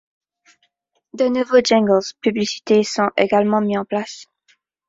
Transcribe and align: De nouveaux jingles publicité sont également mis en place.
De 1.13 1.25
nouveaux 1.29 1.61
jingles 1.63 2.07
publicité 2.21 2.83
sont 2.83 3.11
également 3.17 3.61
mis 3.61 3.77
en 3.77 3.85
place. 3.85 4.25